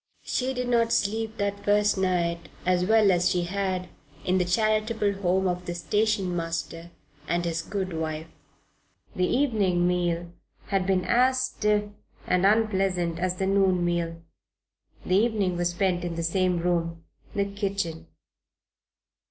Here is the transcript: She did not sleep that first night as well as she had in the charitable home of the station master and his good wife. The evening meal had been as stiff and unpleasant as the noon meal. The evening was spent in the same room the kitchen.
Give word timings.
She 0.23 0.51
did 0.55 0.67
not 0.67 0.91
sleep 0.91 1.37
that 1.37 1.63
first 1.63 1.95
night 1.95 2.49
as 2.65 2.85
well 2.85 3.11
as 3.11 3.29
she 3.29 3.43
had 3.43 3.87
in 4.25 4.39
the 4.39 4.45
charitable 4.45 5.13
home 5.21 5.47
of 5.47 5.67
the 5.67 5.75
station 5.75 6.35
master 6.35 6.89
and 7.27 7.45
his 7.45 7.61
good 7.61 7.93
wife. 7.93 8.25
The 9.15 9.27
evening 9.27 9.87
meal 9.87 10.33
had 10.69 10.87
been 10.87 11.05
as 11.05 11.43
stiff 11.43 11.83
and 12.25 12.47
unpleasant 12.47 13.19
as 13.19 13.35
the 13.35 13.45
noon 13.45 13.85
meal. 13.85 14.19
The 15.05 15.17
evening 15.17 15.55
was 15.55 15.69
spent 15.69 16.03
in 16.03 16.15
the 16.15 16.23
same 16.23 16.57
room 16.57 17.03
the 17.35 17.45
kitchen. 17.45 18.07